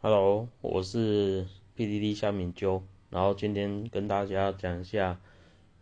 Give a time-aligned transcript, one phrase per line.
[0.00, 1.44] Hello，我是
[1.76, 5.18] PDD 夏敏鸠，然后今天跟大家讲一下，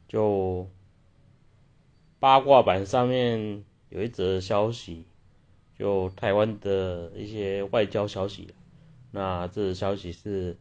[0.08, 0.66] 就
[2.18, 5.04] 八卦版上面有一则消息，
[5.78, 8.54] 就台湾的一些外交消息。
[9.10, 10.56] 那这则消息是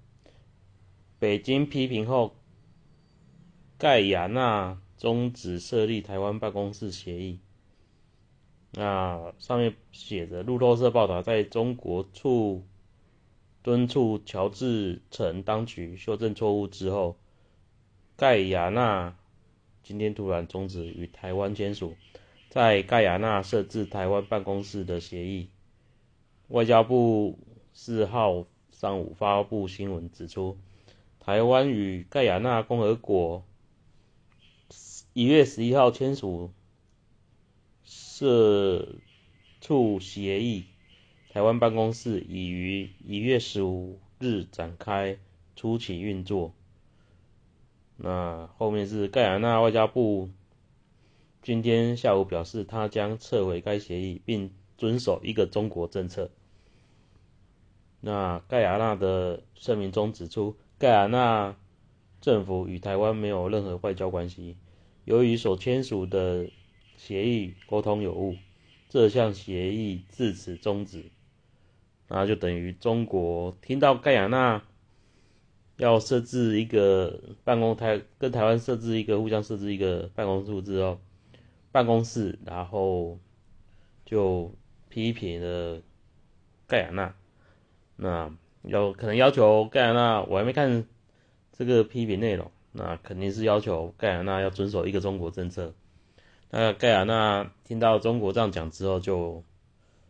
[1.17, 2.35] 北京批评后，
[3.77, 7.39] 盖亚纳终止设立台湾办公室协议。
[8.73, 12.61] 那上面写着，路透社报道，在中国处。
[13.65, 17.17] 敦促乔治城当局修正错误之后，
[18.15, 19.17] 盖亚纳
[19.81, 21.95] 今天突然终止与台湾签署
[22.49, 25.49] 在盖亚纳设置台湾办公室的协议。
[26.49, 27.39] 外交部
[27.73, 30.59] 四号上午发布新闻指出，
[31.19, 33.43] 台湾与盖亚纳共和国
[35.13, 36.51] 一月十一号签署
[37.83, 38.89] 设
[39.59, 40.65] 处协议。
[41.35, 45.17] 台湾办公室已于一月十五日展开
[45.57, 46.53] 初期运作。
[47.97, 50.29] 那后面是盖亚纳外交部
[51.41, 56.31] 今天下午表示，他将撤回该协议，并遵守一个中国政策。
[57.99, 61.57] 那盖亚纳的声明中指出，盖亚纳
[62.21, 64.55] 政府与台湾没有任何外交关系。
[65.03, 66.49] 由于所签署的
[66.95, 68.37] 协议沟通有误，
[68.87, 71.11] 这项协议自此终止。
[72.07, 74.61] 那就等于中国听到盖亚纳
[75.77, 80.99] 要设置一个办公台，跟台湾设置一个互相设置一个办公处之后，
[81.71, 83.17] 办公室，然后
[84.05, 84.53] 就
[84.87, 85.81] 批评了
[86.67, 87.15] 盖亚纳。
[87.95, 88.31] 那
[88.61, 90.85] 要可能要求盖亚纳，我还没看
[91.51, 95.73] 这个批评内容，那肯定是要求盖亚纳要遵守一个中国政策。
[96.51, 99.43] 那盖亚纳听到中国这样讲之后，就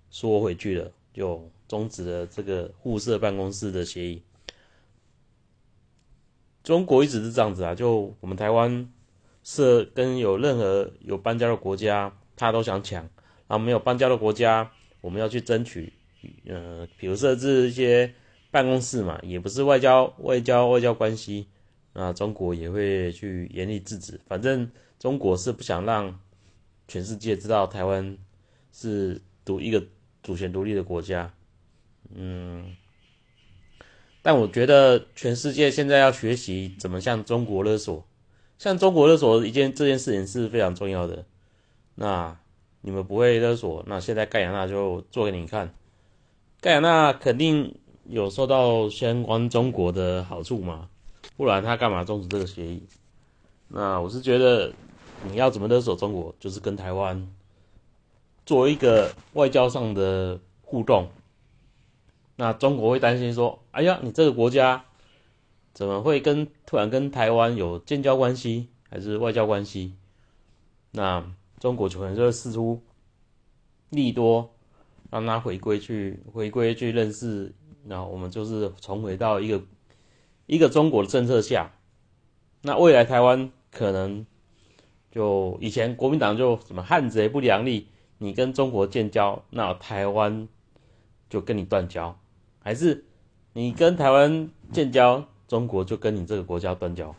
[0.09, 1.49] 缩回去了，就。
[1.67, 4.23] 终止了这个互设办公室的协议。
[6.63, 8.91] 中国一直是这样子啊，就我们台湾
[9.43, 13.01] 设跟有任何有搬家的国家，他都想抢；
[13.47, 15.93] 然后没有搬家的国家，我们要去争取。
[16.47, 18.11] 呃，比如设置一些
[18.49, 21.47] 办公室嘛，也不是外交外交外交关系，
[21.93, 24.19] 那中国也会去严厉制止。
[24.25, 26.19] 反正中国是不想让
[26.87, 28.17] 全世界知道台湾
[28.71, 29.85] 是独一个
[30.23, 31.31] 主权独立的国家。
[32.13, 32.75] 嗯，
[34.21, 38.05] 但我觉得全世界现在要学习怎么向中国勒索，
[38.57, 41.25] 向中国勒索一件这件事情是非常重要的。
[41.95, 42.37] 那
[42.81, 45.73] 你们不会勒索，那现在盖亚纳就做给你看。
[46.61, 50.89] 盖亚纳肯定有受到相关中国的好处嘛，
[51.35, 52.83] 不然他干嘛终止这个协议？
[53.67, 54.71] 那我是觉得
[55.23, 57.27] 你要怎么勒索中国，就是跟台湾
[58.45, 61.09] 做一个外交上的互动。
[62.37, 64.85] 那中国会担心说：“哎呀，你这个国家
[65.73, 69.93] 怎么会跟突然跟台湾有建交关系，还是外交关系？”
[70.91, 71.25] 那
[71.59, 72.81] 中国可能就会试出
[73.89, 74.53] 利多，
[75.09, 77.53] 让他回归去回归去认识。
[77.83, 79.61] 那我们就是重回到一个
[80.45, 81.71] 一个中国的政策下。
[82.61, 84.25] 那未来台湾可能
[85.11, 87.87] 就以前国民党就什么汉贼不两立，
[88.17, 90.47] 你跟中国建交，那台湾
[91.29, 92.17] 就跟你断交。
[92.65, 93.05] 还是
[93.53, 97.15] 你跟台湾建交，中国就跟你这个国家断交。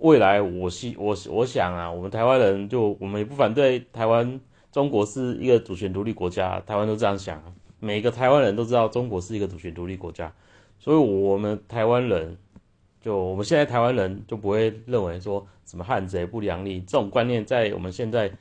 [0.00, 4.40] 未来我希我我想啊，我们台湾人就我们也不反对台湾，
[4.72, 7.40] 中国是一个主权独立国家，台湾都这样想。
[7.78, 10.34] 每个台湾人都知道中国是一个主权独立国家，
[10.80, 12.36] 所以我们台湾人
[13.00, 18.32] 就我们现在台湾人就不会认为说什么汉贼不两立这种观念，在我们现在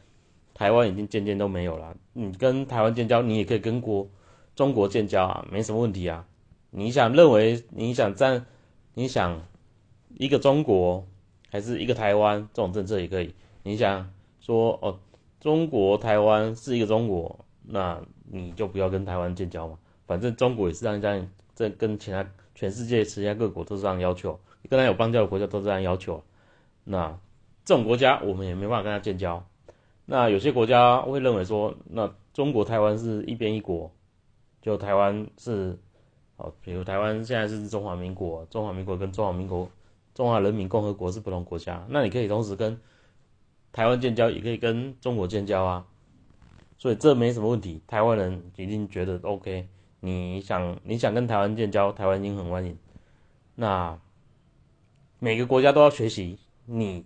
[0.55, 1.95] 台湾已经渐渐都没有了。
[2.13, 4.09] 你跟台湾建交，你也可以跟国。
[4.55, 6.25] 中国建交啊，没什么问题啊。
[6.69, 8.45] 你想认为你想占，
[8.93, 9.41] 你想
[10.17, 11.05] 一个中国
[11.49, 13.33] 还是一个台湾这种政策也可以。
[13.63, 14.99] 你想说哦，
[15.39, 19.77] 中国台湾是一个中国，那你就不要跟台湾建交嘛。
[20.05, 22.25] 反正中国也是这样这样，这跟其他
[22.55, 24.39] 全世界其他各国都是这样要求，
[24.69, 26.23] 跟他有邦交的国家都是这样要求。
[26.83, 27.17] 那
[27.65, 29.45] 这种国家我们也没办法跟他建交。
[30.05, 33.91] 那有些国家会认为说，那中国台湾是一边一国。
[34.61, 35.75] 就台湾是，
[36.37, 39.67] 哦，比如台湾现在是中华民国，中华民国跟中华民国、
[40.13, 42.79] 中华人民共和国是不同国家，那你可以同时跟
[43.71, 45.87] 台湾建交，也可以跟中国建交啊，
[46.77, 49.67] 所以这没什么问题，台湾人一定觉得 OK。
[49.99, 52.77] 你想你想跟台湾建交，台湾已经很欢迎。
[53.55, 53.99] 那
[55.17, 57.03] 每个国家都要学习，你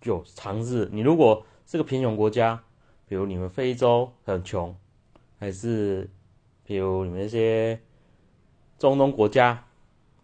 [0.00, 0.88] 就尝试。
[0.92, 2.62] 你如果是个贫穷国家，
[3.08, 4.76] 比如你们非洲很穷，
[5.40, 6.08] 还是。
[6.64, 7.80] 比如你们那些
[8.78, 9.64] 中东国家，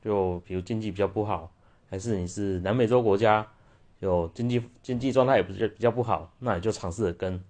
[0.02, 1.52] 就比如经济比较不好，
[1.90, 3.46] 还是你是南美洲国家，
[4.00, 7.42] 有经济经济状态也不是比较不好，那你就尝试着跟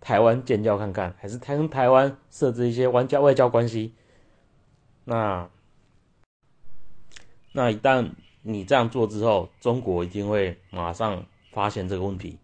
[0.00, 3.94] 台湾建交看看，还是台跟台湾设置一些外交外交关系。
[5.04, 5.48] 那
[7.52, 8.10] 那一旦
[8.42, 12.38] 你这样做之后，中国一定会马上发现这个问题，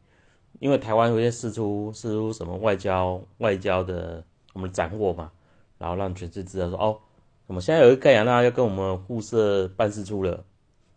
[0.59, 4.25] 因为台湾有些试出试出什么外交外交的
[4.55, 5.31] 我们斩获嘛，
[5.79, 7.01] 然后让全世界知道说哦，
[7.47, 10.45] 我们现在有一个盖亚纳要跟我们互设办事处了，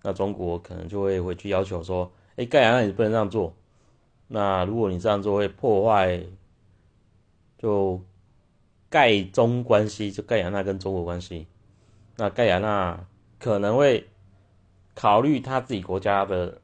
[0.04, 3.54] 那中国可能就会回去要求说，哎，盖亚纳你不能这样做，
[4.28, 6.24] 那如果你这样做会破坏，
[7.58, 8.02] 就
[8.90, 11.48] 盖中关系，就盖亚纳跟中国关系，
[12.16, 13.06] 那盖亚纳
[13.40, 14.08] 可能会。
[15.00, 16.60] 考虑他自己国家的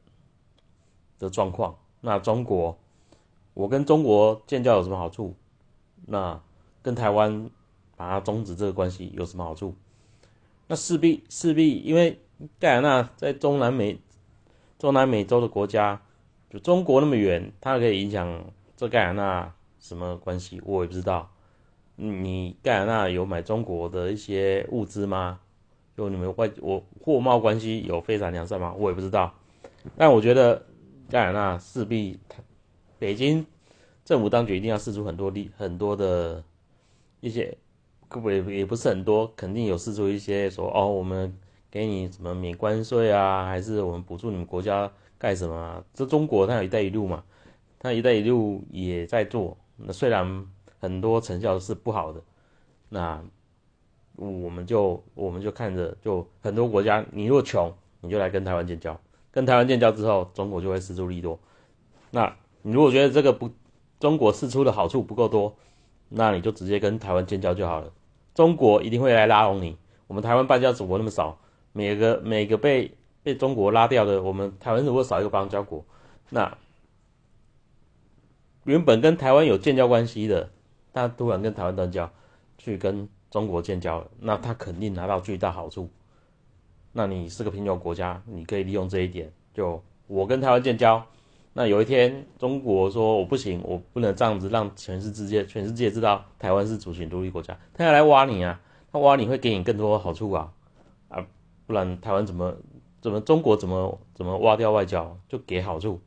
[1.20, 2.76] 的状况，那中国，
[3.54, 5.36] 我跟中国建交有什么好处？
[6.04, 6.40] 那
[6.82, 7.48] 跟台湾
[7.96, 9.74] 把它终止这个关系有什么好处？
[10.66, 12.20] 那势必势必，因为
[12.58, 13.98] 盖亚纳在中南美
[14.78, 16.00] 中南美洲的国家，
[16.50, 18.44] 就中国那么远，它可以影响
[18.76, 20.60] 这盖亚纳什么关系？
[20.64, 21.30] 我也不知道。
[21.96, 25.40] 你盖亚纳有买中国的一些物资吗？
[25.96, 28.74] 就你们外我货贸关系有非常良善吗？
[28.76, 29.32] 我也不知道，
[29.96, 30.66] 但我觉得
[31.08, 32.42] 盖亚纳势必他，
[32.98, 33.46] 北京
[34.04, 36.42] 政府当局一定要试出很多力很多的
[37.20, 37.56] 一些，
[38.30, 41.36] 也也不是很多，肯定有试出一些说哦，我们
[41.70, 45.54] 给你什么免关税啊，还是我们补助你们国家干什么？
[45.54, 47.24] 啊这中国它有一带一路嘛，
[47.78, 50.46] 它一带一路也在做，那虽然
[50.80, 52.22] 很多成效是不好的，
[52.88, 53.22] 那。
[54.16, 58.96] 我们就我们就看着，就很多国家，你如果穷，你就来跟台湾建交，
[59.32, 61.36] 跟台湾建交之后，中国就会施出利多。
[62.12, 63.50] 那你如果觉得这个不，
[63.98, 65.56] 中国试出的好处不够多，
[66.08, 67.92] 那你就直接跟台湾建交就好了。
[68.34, 69.76] 中国一定会来拉拢你。
[70.06, 71.38] 我们台湾邦交国那么少，
[71.72, 75.84] 每个每个被被中国拉掉的，我们台湾如果少一个邦交国，
[76.30, 76.56] 那
[78.64, 80.50] 原本跟台湾有建交关系的，
[80.92, 82.10] 他突然跟台湾断交，
[82.58, 83.08] 去跟。
[83.30, 85.90] 中国建交，那他肯定拿到巨大好处。
[86.92, 89.32] 那你是个贫穷国家，你可以利用这一点。
[89.52, 91.04] 就我跟台湾建交，
[91.54, 98.60] 那有一天中国说我不行，我不能这样子让全世界全世界知道台湾是主权独立国家，他要来挖你啊，
[98.92, 100.52] 他挖你会给你更多好处啊
[101.08, 101.24] 啊，
[101.66, 102.54] 不然台湾怎么
[103.00, 106.00] 怎么中国怎么怎么挖掉外交就给好处，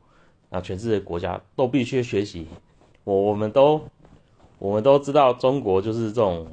[0.50, 2.46] 那全世界国家都必须学习。
[3.04, 3.82] 我我们都
[4.60, 6.48] 我们都知道中国就是这种。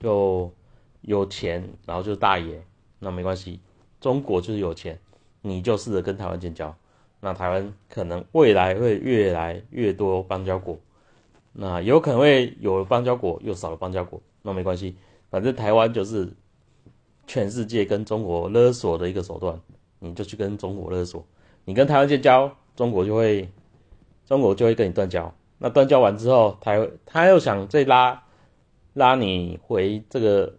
[0.00, 0.52] 就
[1.00, 2.62] 有钱，然后就是大爷，
[3.00, 3.58] 那没关系。
[4.00, 4.96] 中国就是有钱，
[5.42, 6.72] 你就试着跟台湾建交，
[7.20, 10.78] 那台湾可能未来会越来越多邦交国，
[11.52, 14.96] 那有可能会有邦交国又少了邦交国，那没关系，
[15.30, 16.32] 反正台湾就是
[17.26, 19.60] 全世界跟中国勒索的一个手段，
[19.98, 21.24] 你就去跟中国勒索，
[21.64, 23.48] 你跟台湾建交，中国就会，
[24.26, 28.22] 中国就会跟你断交，那断交完之后，台他又想再拉。
[28.94, 30.54] 拉你回这个，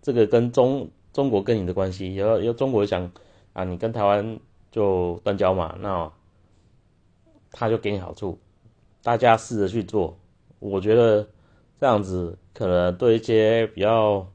[0.00, 3.12] 这个跟中中国跟你的关系，要要中国想
[3.52, 4.38] 啊，你跟台湾
[4.76, 6.12] 就断交嘛，那
[7.50, 8.38] 他就给你好处，
[9.02, 10.18] 大家试着去做，
[10.58, 11.26] 我觉得
[11.80, 14.30] 这样子可能对一些比较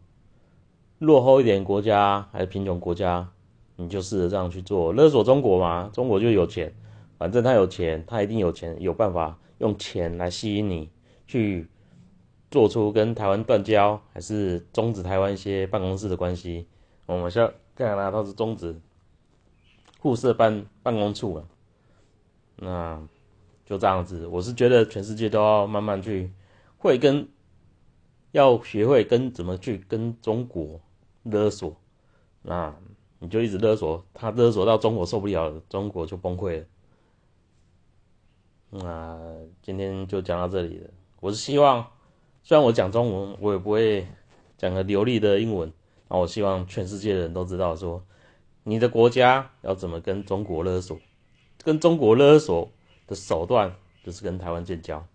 [0.97, 3.29] 落后一点国家还是贫穷国家，
[3.75, 6.73] 你就试着这样去做，勒索中国嘛，中国就有钱，
[7.19, 10.89] 反正他有钱，他一定有钱，有办法用钱来吸引你
[11.27, 11.69] 去。
[12.49, 16.67] 做出跟台湾断交，还是终止台湾一些办公室的关系？
[17.05, 18.77] 我们像加拿大都是终止
[20.01, 21.47] 互设办办公处了。
[22.57, 23.01] 那
[23.65, 26.33] 就这样子，我是觉得全世界都要慢慢去
[26.77, 27.29] 会跟，
[28.31, 30.81] 要学会跟怎么去跟中国
[31.23, 31.77] 勒索。
[32.41, 32.75] 那
[33.19, 36.65] 你就一直勒索，他勒索到中国受不了了，中国就崩溃了。
[38.71, 40.89] 那今天就讲到这里了，
[41.19, 41.85] 我是希望。
[42.43, 44.07] 虽然我讲中文，我也不会
[44.57, 45.71] 讲个流利的英文。
[46.09, 48.03] 那我希望全世界的人都知道，说
[48.63, 50.99] 你的国家要怎么跟中国勒索，
[51.63, 52.69] 跟中国勒索
[53.07, 55.05] 的手段就是跟台湾建交。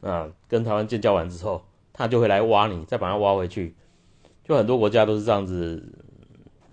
[0.00, 3.74] 那跟台湾建交完之后，他就会来挖你，再把它挖回去。
[4.42, 5.82] 就很多国家都是这样子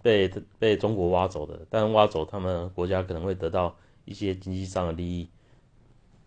[0.01, 0.27] 被
[0.59, 5.29] 被中国挖走的，但挖走他们国家可能会得到一些经济上的利益，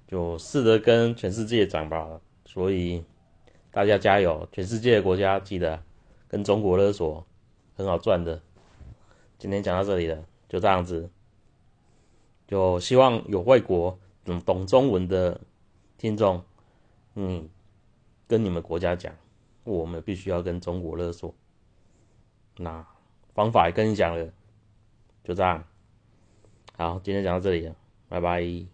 [0.06, 2.20] 就试着跟全世界讲吧。
[2.44, 3.04] 所以。
[3.74, 4.48] 大家加油！
[4.52, 5.82] 全世界的国家记得
[6.28, 7.26] 跟中国勒索，
[7.76, 8.40] 很好赚的。
[9.44, 11.10] 今天讲到这里了，就这样子。
[12.46, 15.38] 就希望有外国懂懂中文的
[15.98, 16.42] 听众，
[17.14, 17.46] 嗯，
[18.26, 19.14] 跟你们国家讲，
[19.64, 21.34] 我们必须要跟中国勒索。
[22.56, 22.86] 那
[23.34, 24.32] 方法也跟你讲了，
[25.22, 25.62] 就这样。
[26.78, 27.76] 好，今天讲到这里了，
[28.08, 28.73] 拜拜。